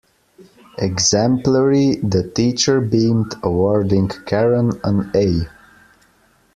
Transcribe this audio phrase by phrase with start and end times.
[0.79, 5.47] Exemplary, the teacher beamed, awarding Karen an A.